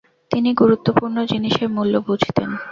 তিনি 0.31 0.49
গুরুত্বপূর্ণ 0.53 1.17
জিনিসের 1.25 1.69
মূল্য 1.69 1.93
বুঝতেন। 2.07 2.49